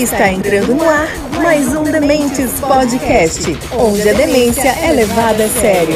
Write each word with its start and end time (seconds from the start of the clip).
Está 0.00 0.32
entrando 0.32 0.74
no 0.74 0.88
ar 0.88 1.08
mais 1.42 1.76
um 1.76 1.82
Dementes 1.82 2.58
Podcast, 2.58 3.44
onde 3.78 4.08
a 4.08 4.14
demência 4.14 4.70
é 4.70 4.92
levada 4.92 5.44
a 5.44 5.48
sério. 5.48 5.94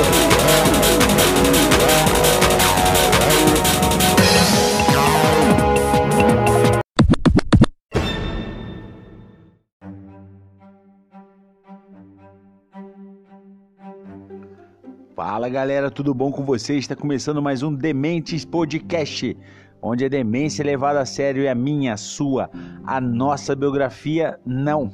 Fala 15.17 15.49
galera, 15.49 15.91
tudo 15.91 16.13
bom 16.13 16.31
com 16.31 16.45
vocês? 16.45 16.81
Está 16.81 16.95
começando 16.95 17.41
mais 17.41 17.63
um 17.63 17.73
Dementes 17.73 18.45
Podcast, 18.45 19.35
onde 19.81 20.05
a 20.05 20.09
demência 20.11 20.63
é 20.63 20.67
levada 20.67 21.01
a 21.01 21.07
sério 21.07 21.45
é 21.45 21.49
a 21.49 21.55
minha, 21.55 21.95
a 21.95 21.97
sua, 21.97 22.51
a 22.87 23.01
nossa 23.01 23.55
biografia, 23.55 24.39
não. 24.45 24.93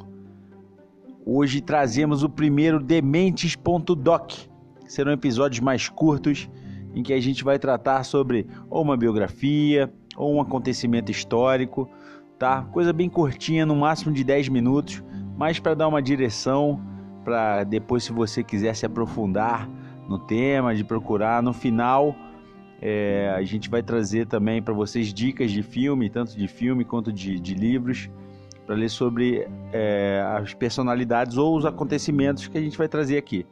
Hoje 1.27 1.61
trazemos 1.61 2.23
o 2.23 2.29
primeiro 2.29 2.83
Dementes.doc, 2.83 4.33
serão 4.87 5.13
episódios 5.13 5.61
mais 5.61 5.89
curtos 5.89 6.49
em 6.95 7.03
que 7.03 7.13
a 7.13 7.21
gente 7.21 7.45
vai 7.45 7.59
tratar 7.59 8.05
sobre 8.05 8.47
ou 8.69 8.83
uma 8.83 8.97
biografia 8.97 9.93
ou 10.17 10.35
um 10.35 10.41
acontecimento 10.41 11.11
histórico, 11.11 11.89
tá? 12.39 12.63
Coisa 12.73 12.93
bem 12.93 13.09
curtinha, 13.09 13.67
no 13.67 13.77
máximo 13.77 14.13
de 14.13 14.25
10 14.25 14.49
minutos, 14.49 15.03
mas 15.37 15.59
para 15.59 15.75
dar 15.75 15.89
uma 15.89 16.03
direção, 16.03 16.81
para 17.25 17.65
depois 17.65 18.05
se 18.05 18.13
você 18.13 18.43
quiser 18.43 18.75
se 18.75 18.87
aprofundar 18.87 19.69
no 20.09 20.19
tema, 20.19 20.75
de 20.75 20.83
procurar. 20.83 21.43
No 21.43 21.53
final, 21.53 22.15
é, 22.81 23.31
a 23.37 23.43
gente 23.43 23.69
vai 23.69 23.83
trazer 23.83 24.27
também 24.27 24.63
para 24.63 24.73
vocês 24.73 25.13
dicas 25.13 25.51
de 25.51 25.63
filme, 25.63 26.09
tanto 26.09 26.37
de 26.37 26.49
filme 26.49 26.85
quanto 26.85 27.13
de, 27.13 27.39
de 27.39 27.55
livros, 27.55 28.09
para 28.65 28.75
ler 28.75 28.89
sobre 28.89 29.47
é, 29.73 30.23
as 30.39 30.55
personalidades 30.55 31.37
ou 31.37 31.57
os 31.57 31.67
acontecimentos 31.67 32.49
que 32.49 32.57
a 32.57 32.61
gente 32.61 32.79
vai 32.79 32.89
trazer 32.89 33.19
aqui. 33.19 33.45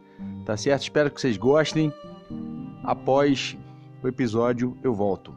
Tá 0.47 0.57
certo? 0.57 0.83
Espero 0.83 1.11
que 1.11 1.21
vocês 1.21 1.37
gostem. 1.37 1.93
Após 2.83 3.57
o 4.03 4.09
episódio, 4.09 4.77
eu 4.83 4.95
volto. 4.95 5.37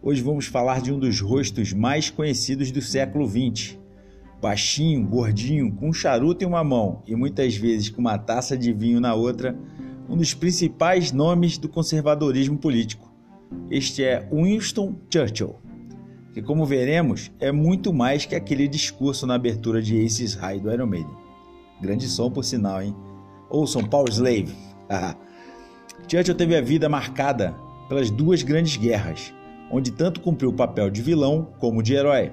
Hoje 0.00 0.22
vamos 0.22 0.46
falar 0.46 0.80
de 0.80 0.92
um 0.92 0.98
dos 0.98 1.20
rostos 1.20 1.72
mais 1.72 2.10
conhecidos 2.10 2.70
do 2.70 2.80
século 2.80 3.26
XX, 3.26 3.78
baixinho, 4.42 5.06
gordinho, 5.06 5.72
com 5.72 5.90
um 5.90 5.92
charuto 5.92 6.42
em 6.42 6.46
uma 6.48 6.64
mão 6.64 7.00
e 7.06 7.14
muitas 7.14 7.54
vezes 7.54 7.88
com 7.88 8.00
uma 8.00 8.18
taça 8.18 8.58
de 8.58 8.72
vinho 8.72 9.00
na 9.00 9.14
outra, 9.14 9.56
um 10.08 10.16
dos 10.16 10.34
principais 10.34 11.12
nomes 11.12 11.56
do 11.56 11.68
conservadorismo 11.68 12.58
político. 12.58 13.12
Este 13.70 14.02
é 14.02 14.28
Winston 14.32 14.96
Churchill, 15.08 15.54
que, 16.34 16.42
como 16.42 16.66
veremos, 16.66 17.30
é 17.38 17.52
muito 17.52 17.92
mais 17.92 18.26
que 18.26 18.34
aquele 18.34 18.66
discurso 18.66 19.26
na 19.28 19.34
abertura 19.34 19.80
de 19.80 20.04
Aces 20.04 20.34
High 20.34 20.58
do 20.58 20.72
Iron 20.72 20.86
Maiden. 20.86 21.16
Grande 21.80 22.08
som, 22.08 22.28
por 22.28 22.44
sinal, 22.44 22.82
hein? 22.82 22.96
Ouçam 23.48 23.84
Power 23.84 24.10
Slave. 24.10 24.52
Churchill 26.08 26.34
teve 26.34 26.56
a 26.56 26.60
vida 26.60 26.88
marcada 26.88 27.54
pelas 27.88 28.10
duas 28.10 28.42
grandes 28.42 28.76
guerras, 28.76 29.32
onde 29.70 29.92
tanto 29.92 30.20
cumpriu 30.20 30.50
o 30.50 30.54
papel 30.54 30.90
de 30.90 31.00
vilão 31.00 31.52
como 31.60 31.82
de 31.82 31.94
herói. 31.94 32.32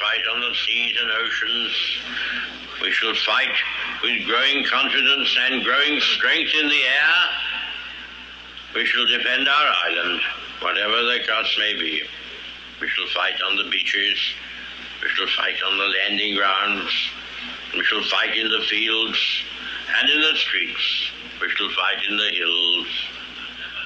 Fight 0.00 0.22
on 0.32 0.40
the 0.40 0.54
seas 0.66 0.96
and 1.00 1.10
oceans. 1.10 1.72
We 2.82 2.90
shall 2.90 3.14
fight 3.26 3.54
with 4.02 4.26
growing 4.26 4.64
confidence 4.64 5.36
and 5.50 5.64
growing 5.64 6.00
strength 6.00 6.50
in 6.60 6.68
the 6.68 6.82
air. 6.82 7.16
We 8.74 8.84
shall 8.84 9.06
defend 9.06 9.48
our 9.48 9.72
island, 9.86 10.20
whatever 10.60 11.02
the 11.02 11.20
cost 11.26 11.58
may 11.58 11.74
be. 11.74 12.02
We 12.80 12.88
shall 12.88 13.06
fight 13.14 13.40
on 13.48 13.56
the 13.56 13.70
beaches. 13.70 14.18
We 15.02 15.08
shall 15.10 15.28
fight 15.36 15.62
on 15.64 15.78
the 15.78 15.84
landing 15.84 16.36
grounds. 16.36 16.92
We 17.74 17.84
shall 17.84 18.02
fight 18.04 18.36
in 18.36 18.50
the 18.50 18.64
fields 18.68 19.18
and 20.00 20.10
in 20.10 20.20
the 20.20 20.34
streets. 20.36 21.10
We 21.40 21.48
shall 21.50 21.70
fight 21.70 22.02
in 22.08 22.16
the 22.16 22.30
hills. 22.30 22.88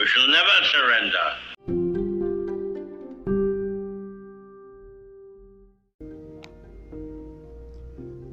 We 0.00 0.06
shall 0.06 0.28
never 0.28 0.64
surrender. 0.72 1.47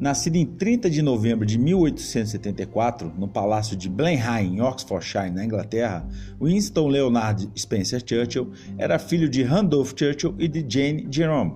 Nascido 0.05 0.35
em 0.35 0.45
30 0.45 0.87
de 0.87 1.01
novembro 1.01 1.47
de 1.47 1.57
1874, 1.57 3.11
no 3.17 3.27
Palácio 3.27 3.75
de 3.75 3.89
Blenheim, 3.89 4.53
em 4.53 4.61
Oxfordshire, 4.61 5.31
na 5.31 5.43
Inglaterra, 5.43 6.07
Winston 6.39 6.87
Leonard 6.89 7.49
Spencer 7.57 8.03
Churchill 8.05 8.51
era 8.77 8.99
filho 8.99 9.27
de 9.27 9.41
Randolph 9.41 9.93
Churchill 9.97 10.35
e 10.37 10.47
de 10.47 10.63
Jane 10.69 11.07
Jerome. 11.09 11.55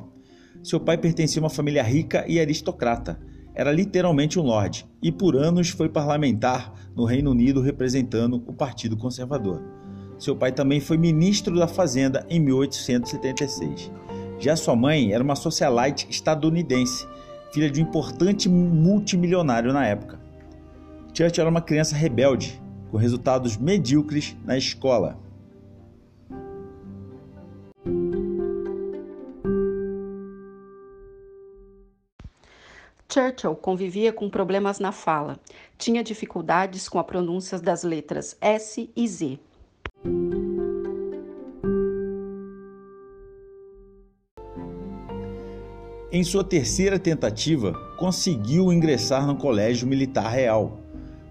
Seu 0.63 0.79
pai 0.79 0.97
pertencia 0.97 1.39
a 1.39 1.43
uma 1.43 1.49
família 1.51 1.83
rica 1.83 2.25
e 2.27 2.39
aristocrata. 2.39 3.19
Era 3.53 3.71
literalmente 3.71 4.39
um 4.39 4.43
lord 4.43 4.83
e 4.99 5.11
por 5.11 5.35
anos 5.35 5.69
foi 5.69 5.87
parlamentar 5.87 6.73
no 6.95 7.05
Reino 7.05 7.29
Unido 7.29 7.61
representando 7.61 8.43
o 8.47 8.53
Partido 8.53 8.97
Conservador. 8.97 9.61
Seu 10.17 10.35
pai 10.35 10.51
também 10.51 10.79
foi 10.79 10.97
ministro 10.97 11.55
da 11.55 11.67
Fazenda 11.67 12.25
em 12.27 12.39
1876. 12.39 13.91
Já 14.39 14.55
sua 14.55 14.75
mãe 14.75 15.13
era 15.13 15.23
uma 15.23 15.35
socialite 15.35 16.07
estadunidense 16.09 17.05
filha 17.51 17.69
de 17.69 17.81
um 17.81 17.83
importante 17.83 18.47
multimilionário 18.47 19.73
na 19.73 19.85
época. 19.85 20.19
Churchill 21.13 21.41
era 21.41 21.49
uma 21.49 21.61
criança 21.61 21.95
rebelde, 21.95 22.61
com 22.91 22.97
resultados 22.97 23.57
medíocres 23.57 24.37
na 24.45 24.57
escola. 24.57 25.19
Churchill 33.11 33.55
convivia 33.55 34.13
com 34.13 34.29
problemas 34.29 34.79
na 34.79 34.91
fala. 34.91 35.39
Tinha 35.79 36.03
dificuldades 36.03 36.87
com 36.87 36.99
a 36.99 37.03
pronúncia 37.03 37.59
das 37.59 37.83
letras 37.83 38.37
S 38.39 38.89
e 38.95 39.07
Z. 39.07 39.39
Em 46.19 46.23
sua 46.25 46.43
terceira 46.43 46.99
tentativa, 46.99 47.71
conseguiu 47.97 48.73
ingressar 48.73 49.25
no 49.25 49.37
Colégio 49.37 49.87
Militar 49.87 50.29
Real, 50.29 50.77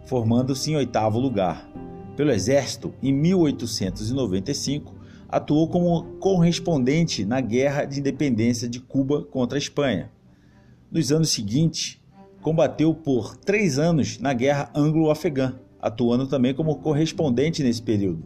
formando-se 0.06 0.70
em 0.70 0.76
oitavo 0.76 1.18
lugar. 1.18 1.70
Pelo 2.16 2.30
Exército, 2.30 2.94
em 3.02 3.12
1895, 3.12 4.94
atuou 5.28 5.68
como 5.68 6.16
correspondente 6.18 7.26
na 7.26 7.38
Guerra 7.38 7.84
de 7.84 8.00
Independência 8.00 8.66
de 8.66 8.80
Cuba 8.80 9.22
contra 9.24 9.58
a 9.58 9.60
Espanha. 9.60 10.10
Nos 10.90 11.12
anos 11.12 11.28
seguintes, 11.28 12.00
combateu 12.40 12.94
por 12.94 13.36
três 13.36 13.78
anos 13.78 14.18
na 14.18 14.32
Guerra 14.32 14.70
Anglo-Afegã, 14.74 15.56
atuando 15.78 16.26
também 16.26 16.54
como 16.54 16.76
correspondente 16.76 17.62
nesse 17.62 17.82
período. 17.82 18.24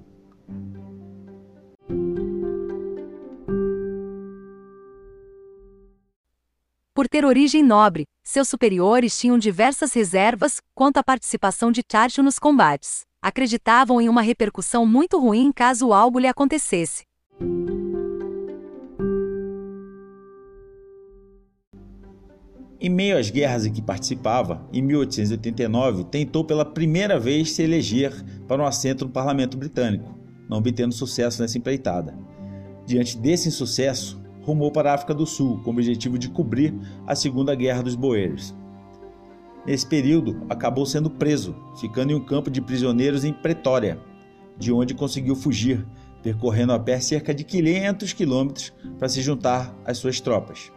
Por 7.03 7.09
ter 7.09 7.25
origem 7.25 7.65
nobre, 7.65 8.05
seus 8.23 8.47
superiores 8.47 9.19
tinham 9.19 9.37
diversas 9.37 9.93
reservas 9.93 10.59
quanto 10.73 10.99
à 10.99 11.03
participação 11.03 11.73
de 11.73 11.83
Churchill 11.83 12.23
nos 12.23 12.39
combates. 12.39 13.01
Acreditavam 13.21 14.01
em 14.01 14.09
uma 14.09 14.23
repercussão 14.23 14.87
muito 14.87 15.19
ruim 15.19 15.51
caso 15.51 15.93
algo 15.93 16.21
lhe 16.21 16.29
acontecesse. 16.29 17.03
Em 22.81 22.89
meio 22.89 23.19
às 23.19 23.31
guerras 23.31 23.67
em 23.67 23.73
que 23.73 23.83
participava, 23.83 24.65
em 24.73 24.81
1889 24.81 26.05
tentou 26.05 26.45
pela 26.45 26.65
primeira 26.65 27.19
vez 27.19 27.51
se 27.51 27.65
eleger 27.65 28.13
para 28.47 28.63
um 28.63 28.67
assento 28.67 29.07
no 29.07 29.11
parlamento 29.11 29.57
britânico, 29.57 30.17
não 30.49 30.59
obtendo 30.59 30.95
sucesso 30.95 31.43
nessa 31.43 31.59
empreitada. 31.59 32.17
Diante 32.87 33.19
desse 33.19 33.49
insucesso, 33.49 34.22
rumou 34.43 34.71
para 34.71 34.91
a 34.91 34.95
África 34.95 35.15
do 35.15 35.27
Sul 35.27 35.61
com 35.63 35.71
o 35.71 35.73
objetivo 35.73 36.19
de 36.19 36.29
cobrir 36.29 36.75
a 37.07 37.15
Segunda 37.15 37.55
Guerra 37.55 37.83
dos 37.83 37.95
Boeres. 37.95 38.55
Nesse 39.65 39.87
período, 39.87 40.45
acabou 40.51 40.85
sendo 40.85 41.09
preso, 41.09 41.55
ficando 41.81 42.13
em 42.13 42.17
um 42.17 42.25
campo 42.25 42.51
de 42.51 42.61
prisioneiros 42.61 43.25
em 43.25 43.33
Pretória, 43.33 44.01
de 44.59 44.73
onde 44.73 44.95
conseguiu 44.95 45.37
fugir, 45.37 45.87
percorrendo 46.23 46.73
a 46.73 46.79
pé 46.79 47.01
cerca 47.01 47.33
de 47.33 47.45
500 47.45 48.13
quilômetros 48.13 48.73
para 48.99 49.09
se 49.09 49.23
juntar 49.23 49.75
às 49.85 49.99
suas 49.99 50.21
tropas. 50.21 50.73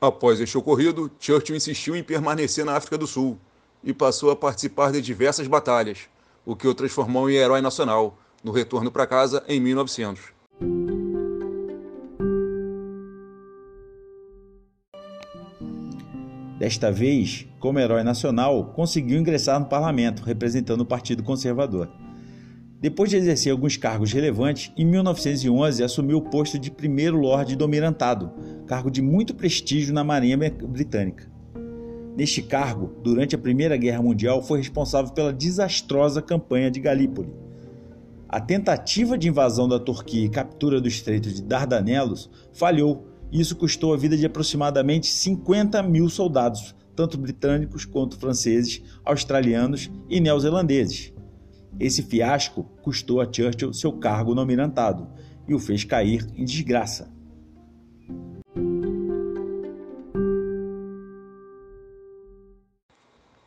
Após 0.00 0.40
este 0.40 0.58
ocorrido, 0.58 1.08
Churchill 1.20 1.54
insistiu 1.54 1.94
em 1.94 2.02
permanecer 2.02 2.64
na 2.64 2.74
África 2.74 2.98
do 2.98 3.06
Sul 3.06 3.38
e 3.84 3.92
passou 3.92 4.32
a 4.32 4.36
participar 4.36 4.90
de 4.90 5.00
diversas 5.00 5.46
batalhas, 5.46 6.08
o 6.44 6.56
que 6.56 6.66
o 6.66 6.74
transformou 6.74 7.30
em 7.30 7.34
herói 7.34 7.60
nacional, 7.60 8.18
no 8.42 8.52
retorno 8.52 8.90
para 8.90 9.06
casa 9.06 9.44
em 9.48 9.60
1900. 9.60 10.32
Desta 16.58 16.92
vez, 16.92 17.48
como 17.58 17.80
herói 17.80 18.04
nacional, 18.04 18.72
conseguiu 18.72 19.18
ingressar 19.18 19.58
no 19.58 19.66
parlamento, 19.66 20.22
representando 20.22 20.82
o 20.82 20.86
Partido 20.86 21.22
Conservador. 21.22 21.90
Depois 22.80 23.10
de 23.10 23.16
exercer 23.16 23.50
alguns 23.50 23.76
cargos 23.76 24.12
relevantes, 24.12 24.72
em 24.76 24.84
1911 24.84 25.82
assumiu 25.82 26.18
o 26.18 26.30
posto 26.30 26.58
de 26.58 26.70
primeiro 26.70 27.16
Lorde 27.16 27.56
do 27.56 27.64
Almirantado, 27.64 28.32
cargo 28.66 28.90
de 28.90 29.02
muito 29.02 29.34
prestígio 29.34 29.94
na 29.94 30.04
Marinha 30.04 30.36
Britânica. 30.36 31.31
Neste 32.16 32.42
cargo, 32.42 32.92
durante 33.02 33.34
a 33.34 33.38
Primeira 33.38 33.76
Guerra 33.76 34.02
Mundial, 34.02 34.42
foi 34.42 34.58
responsável 34.58 35.12
pela 35.12 35.32
desastrosa 35.32 36.20
campanha 36.20 36.70
de 36.70 36.80
Galípoli. 36.80 37.32
A 38.28 38.40
tentativa 38.40 39.16
de 39.16 39.28
invasão 39.28 39.68
da 39.68 39.78
Turquia 39.78 40.24
e 40.24 40.28
captura 40.28 40.80
do 40.80 40.88
Estreito 40.88 41.30
de 41.30 41.42
Dardanelos 41.42 42.30
falhou 42.52 43.06
isso 43.32 43.56
custou 43.56 43.94
a 43.94 43.96
vida 43.96 44.14
de 44.14 44.26
aproximadamente 44.26 45.06
50 45.06 45.82
mil 45.82 46.10
soldados, 46.10 46.74
tanto 46.94 47.16
britânicos 47.16 47.86
quanto 47.86 48.18
franceses, 48.18 48.82
australianos 49.02 49.90
e 50.06 50.20
neozelandeses. 50.20 51.14
Esse 51.80 52.02
fiasco 52.02 52.64
custou 52.82 53.22
a 53.22 53.24
Churchill 53.24 53.72
seu 53.72 53.90
cargo 53.94 54.34
no 54.34 54.42
almirantado 54.42 55.08
e 55.48 55.54
o 55.54 55.58
fez 55.58 55.82
cair 55.82 56.26
em 56.36 56.44
desgraça. 56.44 57.10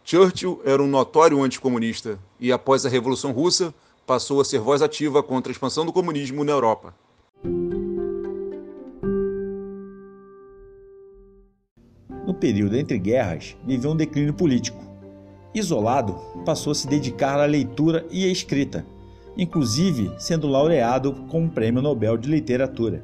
Churchill 0.06 0.62
era 0.64 0.82
um 0.82 0.88
notório 0.88 1.42
anticomunista 1.44 2.18
e, 2.40 2.52
após 2.52 2.86
a 2.86 2.90
Revolução 2.90 3.32
Russa, 3.32 3.74
passou 4.08 4.40
a 4.40 4.46
ser 4.46 4.60
voz 4.60 4.82
ativa 4.82 5.22
contra 5.22 5.52
a 5.52 5.54
expansão 5.54 5.86
do 5.86 5.92
comunismo 5.92 6.44
na 6.44 6.52
Europa. 6.52 6.94
período 12.36 12.78
entre 12.78 13.00
guerras, 13.00 13.58
viveu 13.66 13.92
um 13.92 13.96
declínio 13.96 14.34
político. 14.34 14.84
Isolado, 15.54 16.16
passou 16.46 16.72
a 16.72 16.76
se 16.76 16.88
dedicar 16.88 17.40
à 17.40 17.46
leitura 17.46 18.06
e 18.12 18.26
à 18.26 18.28
escrita, 18.28 18.86
inclusive 19.38 20.12
sendo 20.18 20.48
laureado 20.48 21.14
com 21.30 21.46
o 21.46 21.50
Prêmio 21.50 21.82
Nobel 21.82 22.18
de 22.18 22.30
Literatura. 22.30 23.04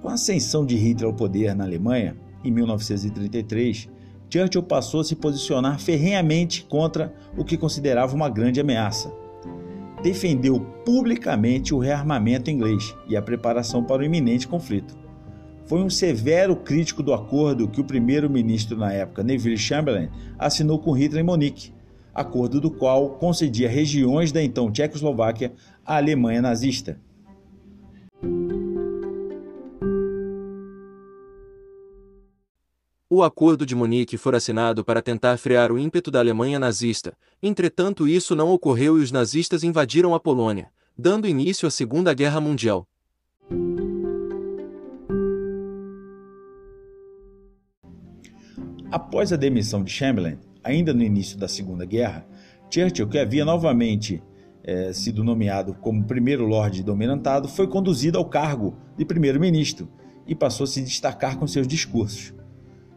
Com 0.00 0.08
a 0.08 0.14
ascensão 0.14 0.64
de 0.64 0.76
Hitler 0.76 1.08
ao 1.08 1.14
poder 1.14 1.54
na 1.54 1.64
Alemanha, 1.64 2.16
em 2.44 2.50
1933, 2.50 3.88
Churchill 4.30 4.62
passou 4.62 5.00
a 5.00 5.04
se 5.04 5.16
posicionar 5.16 5.78
ferrenhamente 5.78 6.64
contra 6.64 7.14
o 7.36 7.44
que 7.44 7.56
considerava 7.56 8.14
uma 8.14 8.28
grande 8.28 8.60
ameaça. 8.60 9.12
Defendeu 10.02 10.60
publicamente 10.84 11.74
o 11.74 11.78
rearmamento 11.78 12.50
inglês 12.50 12.94
e 13.08 13.16
a 13.16 13.22
preparação 13.22 13.82
para 13.82 14.02
o 14.02 14.04
iminente 14.04 14.46
conflito 14.46 15.06
foi 15.66 15.82
um 15.82 15.90
severo 15.90 16.54
crítico 16.54 17.02
do 17.02 17.12
acordo 17.12 17.68
que 17.68 17.80
o 17.80 17.84
primeiro-ministro 17.84 18.76
na 18.76 18.92
época, 18.92 19.24
Neville 19.24 19.58
Chamberlain, 19.58 20.08
assinou 20.38 20.78
com 20.78 20.92
Hitler 20.92 21.22
em 21.22 21.26
Munique, 21.26 21.72
acordo 22.14 22.60
do 22.60 22.70
qual 22.70 23.10
concedia 23.10 23.68
regiões 23.68 24.30
da 24.30 24.42
então 24.42 24.70
Tchecoslováquia 24.70 25.52
à 25.84 25.96
Alemanha 25.96 26.40
nazista. 26.40 27.00
O 33.08 33.22
Acordo 33.22 33.64
de 33.64 33.72
Munique 33.72 34.16
foi 34.16 34.34
assinado 34.34 34.84
para 34.84 35.00
tentar 35.00 35.36
frear 35.36 35.70
o 35.70 35.78
ímpeto 35.78 36.10
da 36.10 36.18
Alemanha 36.18 36.58
nazista. 36.58 37.16
Entretanto, 37.40 38.08
isso 38.08 38.34
não 38.34 38.50
ocorreu 38.50 38.98
e 38.98 39.00
os 39.00 39.12
nazistas 39.12 39.62
invadiram 39.62 40.12
a 40.12 40.18
Polônia, 40.18 40.70
dando 40.98 41.28
início 41.28 41.68
à 41.68 41.70
Segunda 41.70 42.12
Guerra 42.12 42.40
Mundial. 42.40 42.84
Após 48.90 49.32
a 49.32 49.36
demissão 49.36 49.84
de 49.84 49.92
Chamberlain, 49.92 50.38
ainda 50.64 50.92
no 50.92 51.04
início 51.04 51.38
da 51.38 51.46
Segunda 51.46 51.84
Guerra, 51.84 52.26
Churchill, 52.68 53.06
que 53.06 53.20
havia 53.20 53.44
novamente 53.44 54.20
é, 54.64 54.92
sido 54.92 55.22
nomeado 55.22 55.74
como 55.74 56.02
primeiro 56.02 56.44
Lorde 56.44 56.82
Dominantado, 56.82 57.46
foi 57.46 57.68
conduzido 57.68 58.18
ao 58.18 58.24
cargo 58.24 58.76
de 58.98 59.04
primeiro-ministro 59.04 59.88
e 60.26 60.34
passou 60.34 60.64
a 60.64 60.66
se 60.66 60.82
destacar 60.82 61.38
com 61.38 61.46
seus 61.46 61.68
discursos. 61.68 62.34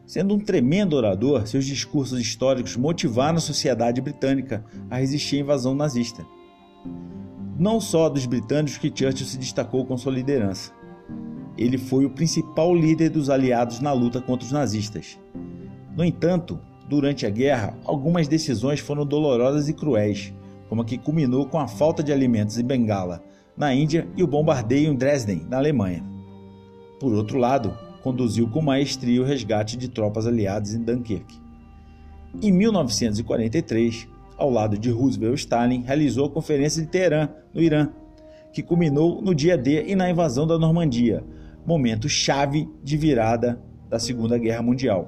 Sendo 0.09 0.33
um 0.33 0.39
tremendo 0.39 0.95
orador, 0.95 1.45
seus 1.45 1.67
discursos 1.67 2.19
históricos 2.19 2.75
motivaram 2.75 3.37
a 3.37 3.39
sociedade 3.39 4.01
britânica 4.01 4.65
a 4.89 4.97
resistir 4.97 5.35
à 5.35 5.39
invasão 5.41 5.75
nazista. 5.75 6.25
Não 7.59 7.79
só 7.79 8.09
dos 8.09 8.25
britânicos 8.25 8.79
que 8.79 8.87
Churchill 8.87 9.27
se 9.27 9.37
destacou 9.37 9.85
com 9.85 9.95
sua 9.99 10.11
liderança. 10.11 10.73
Ele 11.55 11.77
foi 11.77 12.05
o 12.05 12.09
principal 12.09 12.73
líder 12.73 13.11
dos 13.11 13.29
aliados 13.29 13.81
na 13.81 13.93
luta 13.93 14.19
contra 14.19 14.47
os 14.47 14.51
nazistas. 14.51 15.19
No 15.95 16.03
entanto, 16.03 16.59
durante 16.89 17.27
a 17.27 17.29
guerra, 17.29 17.77
algumas 17.85 18.27
decisões 18.27 18.79
foram 18.79 19.05
dolorosas 19.05 19.69
e 19.69 19.73
cruéis, 19.73 20.33
como 20.67 20.81
a 20.81 20.85
que 20.85 20.97
culminou 20.97 21.45
com 21.45 21.59
a 21.59 21.67
falta 21.67 22.01
de 22.01 22.11
alimentos 22.11 22.57
em 22.57 22.65
Bengala, 22.65 23.21
na 23.55 23.75
Índia, 23.75 24.07
e 24.17 24.23
o 24.23 24.27
bombardeio 24.27 24.91
em 24.91 24.95
Dresden, 24.95 25.45
na 25.47 25.57
Alemanha. 25.57 26.03
Por 26.99 27.13
outro 27.13 27.37
lado, 27.37 27.77
conduziu 28.01 28.47
com 28.47 28.61
maestria 28.61 29.21
o 29.21 29.25
resgate 29.25 29.77
de 29.77 29.87
tropas 29.87 30.25
aliadas 30.25 30.73
em 30.73 30.81
Dunkirk. 30.83 31.39
Em 32.41 32.51
1943, 32.51 34.07
ao 34.37 34.49
lado 34.49 34.77
de 34.77 34.89
Roosevelt 34.89 35.33
e 35.33 35.39
Stalin, 35.39 35.81
realizou 35.81 36.27
a 36.27 36.29
Conferência 36.29 36.81
de 36.81 36.87
Teherã, 36.87 37.29
no 37.53 37.61
Irã, 37.61 37.89
que 38.53 38.63
culminou 38.63 39.21
no 39.21 39.35
dia 39.35 39.57
D 39.57 39.85
e 39.87 39.95
na 39.95 40.09
invasão 40.09 40.47
da 40.47 40.57
Normandia, 40.57 41.23
momento 41.65 42.07
chave 42.07 42.69
de 42.83 42.97
virada 42.97 43.61
da 43.89 43.99
Segunda 43.99 44.37
Guerra 44.37 44.61
Mundial. 44.61 45.07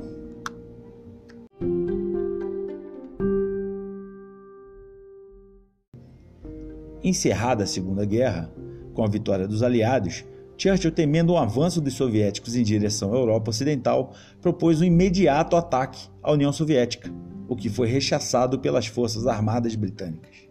Encerrada 7.04 7.64
a 7.64 7.68
Segunda 7.68 8.06
Guerra, 8.06 8.52
com 8.94 9.04
a 9.04 9.08
vitória 9.08 9.48
dos 9.48 9.64
aliados, 9.64 10.24
Churchill, 10.62 10.92
temendo 10.92 11.34
um 11.34 11.38
avanço 11.38 11.82
dos 11.82 11.96
soviéticos 11.96 12.56
em 12.56 12.62
direção 12.62 13.12
à 13.12 13.18
Europa 13.18 13.50
Ocidental, 13.50 14.14
propôs 14.40 14.80
um 14.80 14.84
imediato 14.84 15.56
ataque 15.56 16.08
à 16.22 16.32
União 16.32 16.54
Soviética, 16.54 17.12
o 17.48 17.56
que 17.56 17.68
foi 17.68 17.88
rechaçado 17.88 18.60
pelas 18.60 18.86
forças 18.86 19.26
armadas 19.26 19.74
britânicas. 19.74 20.48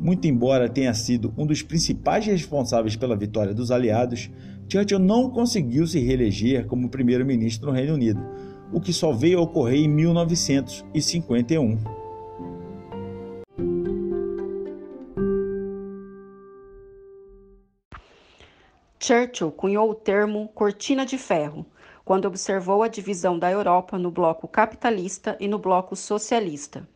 Muito 0.00 0.26
embora 0.26 0.66
tenha 0.66 0.94
sido 0.94 1.34
um 1.36 1.44
dos 1.44 1.60
principais 1.60 2.24
responsáveis 2.24 2.96
pela 2.96 3.14
vitória 3.14 3.52
dos 3.52 3.70
aliados, 3.70 4.30
Churchill 4.66 4.98
não 4.98 5.28
conseguiu 5.28 5.86
se 5.86 5.98
reeleger 5.98 6.64
como 6.64 6.88
primeiro-ministro 6.88 7.68
no 7.68 7.76
Reino 7.76 7.92
Unido, 7.92 8.26
o 8.72 8.80
que 8.80 8.94
só 8.94 9.12
veio 9.12 9.40
a 9.40 9.42
ocorrer 9.42 9.80
em 9.80 9.88
1951. 9.88 12.05
Churchill 19.06 19.52
cunhou 19.52 19.88
o 19.88 19.94
termo 19.94 20.48
cortina 20.52 21.06
de 21.06 21.16
ferro 21.16 21.64
quando 22.04 22.24
observou 22.24 22.82
a 22.82 22.88
divisão 22.88 23.38
da 23.38 23.48
Europa 23.48 23.96
no 23.96 24.10
bloco 24.10 24.48
capitalista 24.48 25.36
e 25.38 25.46
no 25.46 25.60
bloco 25.60 25.94
socialista. 25.94 26.88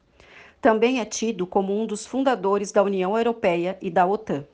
Também 0.61 0.99
é 0.99 1.05
tido 1.05 1.47
como 1.47 1.81
um 1.81 1.87
dos 1.87 2.05
fundadores 2.05 2.73
da 2.73 2.83
União 2.83 3.17
Europeia 3.17 3.79
e 3.81 3.89
da 3.89 4.05
OTAN. 4.07 4.45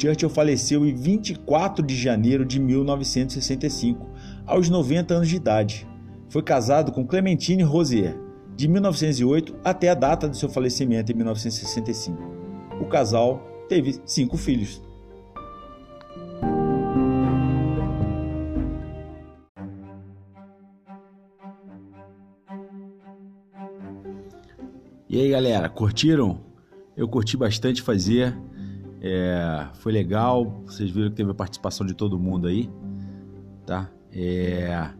Churchill 0.00 0.30
faleceu 0.30 0.86
em 0.86 0.94
24 0.94 1.84
de 1.84 1.94
janeiro 1.94 2.42
de 2.42 2.58
1965, 2.58 4.08
aos 4.46 4.70
90 4.70 5.12
anos 5.12 5.28
de 5.28 5.36
idade. 5.36 5.86
Foi 6.30 6.42
casado 6.42 6.90
com 6.90 7.06
Clementine 7.06 7.62
Rosier, 7.62 8.29
de 8.60 8.68
1908 8.68 9.56
até 9.64 9.88
a 9.88 9.94
data 9.94 10.28
de 10.28 10.36
seu 10.36 10.46
falecimento 10.46 11.10
em 11.10 11.14
1965. 11.14 12.18
O 12.78 12.84
casal 12.84 13.42
teve 13.70 13.98
cinco 14.04 14.36
filhos. 14.36 14.82
E 25.08 25.18
aí 25.18 25.30
galera, 25.30 25.70
curtiram? 25.70 26.42
Eu 26.94 27.08
curti 27.08 27.38
bastante 27.38 27.80
fazer, 27.80 28.38
é, 29.00 29.68
foi 29.76 29.90
legal. 29.90 30.62
Vocês 30.66 30.90
viram 30.90 31.08
que 31.08 31.16
teve 31.16 31.30
a 31.30 31.34
participação 31.34 31.86
de 31.86 31.94
todo 31.94 32.18
mundo 32.18 32.46
aí, 32.46 32.68
tá? 33.64 33.90
É, 34.12 34.90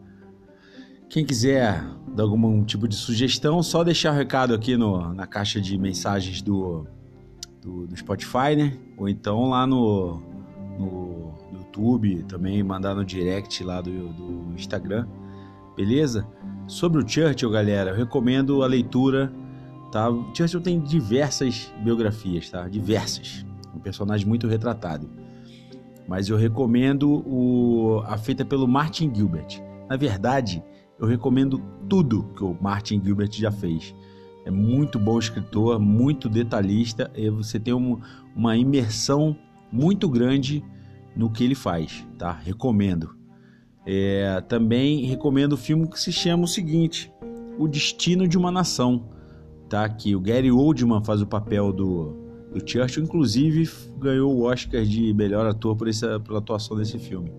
quem 1.11 1.25
quiser 1.25 1.83
dar 2.15 2.23
algum 2.23 2.63
tipo 2.63 2.87
de 2.87 2.95
sugestão, 2.95 3.61
só 3.61 3.83
deixar 3.83 4.11
o 4.11 4.13
um 4.13 4.17
recado 4.17 4.53
aqui 4.53 4.77
no, 4.77 5.13
na 5.13 5.27
caixa 5.27 5.59
de 5.59 5.77
mensagens 5.77 6.41
do, 6.41 6.87
do, 7.61 7.85
do 7.85 7.97
Spotify, 7.97 8.55
né? 8.57 8.77
Ou 8.97 9.09
então 9.09 9.49
lá 9.49 9.67
no, 9.67 10.21
no, 10.79 11.33
YouTube, 11.51 12.23
também 12.29 12.63
mandar 12.63 12.95
no 12.95 13.03
direct 13.03 13.61
lá 13.61 13.81
do, 13.81 13.91
do 13.91 14.53
Instagram, 14.55 15.05
beleza? 15.75 16.25
Sobre 16.65 17.03
o 17.03 17.07
Churchill, 17.07 17.49
galera, 17.51 17.91
eu 17.91 17.97
recomendo 17.97 18.63
a 18.63 18.67
leitura. 18.67 19.33
Tá? 19.91 20.09
O 20.09 20.33
Churchill 20.33 20.61
tem 20.61 20.79
diversas 20.79 21.73
biografias, 21.83 22.49
tá? 22.49 22.69
Diversas. 22.69 23.45
Um 23.75 23.79
personagem 23.79 24.25
muito 24.25 24.47
retratado. 24.47 25.09
Mas 26.07 26.29
eu 26.29 26.37
recomendo 26.37 27.21
o, 27.27 28.01
a 28.05 28.17
feita 28.17 28.45
pelo 28.45 28.65
Martin 28.65 29.13
Gilbert. 29.13 29.61
Na 29.89 29.97
verdade, 29.97 30.63
eu 31.01 31.07
recomendo 31.07 31.59
tudo 31.89 32.29
que 32.35 32.43
o 32.43 32.55
Martin 32.61 33.01
Gilbert 33.03 33.31
já 33.33 33.51
fez. 33.51 33.95
É 34.45 34.51
muito 34.51 34.99
bom 34.99 35.17
escritor, 35.17 35.79
muito 35.79 36.29
detalhista, 36.29 37.11
e 37.15 37.27
você 37.29 37.59
tem 37.59 37.73
um, 37.73 37.99
uma 38.35 38.55
imersão 38.55 39.35
muito 39.71 40.07
grande 40.07 40.63
no 41.15 41.29
que 41.29 41.43
ele 41.43 41.55
faz, 41.55 42.05
tá? 42.17 42.31
Recomendo. 42.31 43.15
É, 43.85 44.41
também 44.47 45.05
recomendo 45.05 45.53
o 45.53 45.57
filme 45.57 45.87
que 45.87 45.99
se 45.99 46.11
chama 46.11 46.43
o 46.43 46.47
seguinte: 46.47 47.11
O 47.57 47.67
Destino 47.67 48.27
de 48.27 48.37
uma 48.37 48.51
Nação, 48.51 49.09
tá? 49.67 49.89
Que 49.89 50.15
o 50.15 50.19
Gary 50.19 50.51
Oldman 50.51 51.03
faz 51.03 51.19
o 51.21 51.27
papel 51.27 51.73
do, 51.73 52.15
do 52.53 52.59
Churchill, 52.63 53.03
inclusive 53.03 53.69
ganhou 53.97 54.35
o 54.35 54.43
Oscar 54.43 54.83
de 54.83 55.13
melhor 55.13 55.47
ator 55.47 55.75
por 55.75 55.87
essa 55.87 56.19
pela 56.19 56.39
atuação 56.39 56.77
desse 56.77 56.99
filme. 56.99 57.31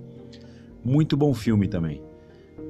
Muito 0.84 1.16
bom 1.16 1.32
filme 1.32 1.68
também, 1.68 2.02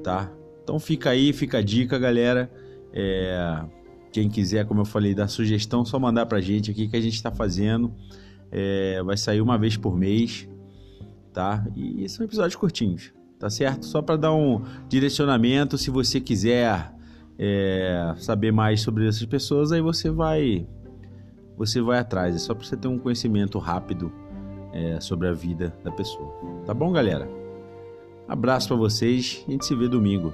tá? 0.03 0.31
Então 0.63 0.79
fica 0.79 1.09
aí, 1.09 1.33
fica 1.33 1.57
a 1.59 1.61
dica, 1.61 1.99
galera. 1.99 2.51
É, 2.93 3.63
quem 4.11 4.29
quiser, 4.29 4.65
como 4.65 4.81
eu 4.81 4.85
falei, 4.85 5.13
dar 5.13 5.27
sugestão, 5.27 5.83
só 5.83 5.99
mandar 5.99 6.25
pra 6.25 6.39
gente 6.39 6.71
aqui 6.71 6.87
que 6.87 6.95
a 6.95 7.01
gente 7.01 7.15
está 7.15 7.31
fazendo. 7.31 7.93
É, 8.51 9.01
vai 9.03 9.17
sair 9.17 9.41
uma 9.41 9.57
vez 9.57 9.75
por 9.75 9.97
mês, 9.97 10.47
tá? 11.33 11.65
E 11.75 12.07
são 12.07 12.25
episódios 12.25 12.55
curtinhos 12.55 13.11
tá 13.43 13.49
certo? 13.49 13.85
Só 13.85 14.01
para 14.01 14.15
dar 14.15 14.33
um 14.33 14.61
direcionamento, 14.87 15.77
se 15.77 15.91
você 15.91 16.21
quiser 16.21 16.93
é, 17.37 18.13
saber 18.17 18.53
mais 18.53 18.79
sobre 18.79 19.05
essas 19.05 19.25
pessoas, 19.25 19.73
aí 19.73 19.81
você 19.81 20.09
vai 20.09 20.65
você 21.57 21.81
vai 21.81 21.99
atrás. 21.99 22.33
É 22.33 22.37
só 22.37 22.55
para 22.55 22.65
você 22.65 22.77
ter 22.77 22.87
um 22.87 22.97
conhecimento 22.97 23.59
rápido 23.59 24.13
é, 24.71 24.97
sobre 25.01 25.27
a 25.27 25.33
vida 25.33 25.75
da 25.83 25.91
pessoa. 25.91 26.33
Tá 26.65 26.73
bom, 26.73 26.89
galera? 26.93 27.29
Abraço 28.29 28.69
para 28.69 28.77
vocês. 28.77 29.43
A 29.45 29.51
gente 29.51 29.65
se 29.65 29.75
vê 29.75 29.89
domingo. 29.89 30.33